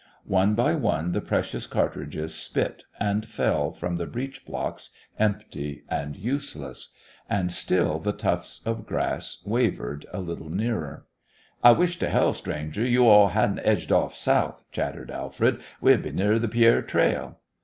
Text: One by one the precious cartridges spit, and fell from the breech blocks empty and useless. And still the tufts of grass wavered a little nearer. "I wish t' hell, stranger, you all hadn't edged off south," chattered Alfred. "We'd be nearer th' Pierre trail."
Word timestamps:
One 0.25 0.55
by 0.55 0.73
one 0.73 1.11
the 1.11 1.21
precious 1.21 1.67
cartridges 1.67 2.33
spit, 2.33 2.85
and 2.99 3.23
fell 3.23 3.71
from 3.71 3.97
the 3.97 4.07
breech 4.07 4.47
blocks 4.47 4.89
empty 5.19 5.83
and 5.89 6.15
useless. 6.15 6.91
And 7.29 7.51
still 7.51 7.99
the 7.99 8.11
tufts 8.11 8.61
of 8.65 8.87
grass 8.87 9.43
wavered 9.45 10.07
a 10.11 10.19
little 10.19 10.49
nearer. 10.49 11.05
"I 11.63 11.73
wish 11.73 11.99
t' 11.99 12.07
hell, 12.07 12.33
stranger, 12.33 12.83
you 12.83 13.05
all 13.07 13.27
hadn't 13.27 13.59
edged 13.59 13.91
off 13.91 14.15
south," 14.15 14.63
chattered 14.71 15.11
Alfred. 15.11 15.61
"We'd 15.81 16.01
be 16.01 16.11
nearer 16.11 16.39
th' 16.39 16.49
Pierre 16.49 16.81
trail." 16.81 17.37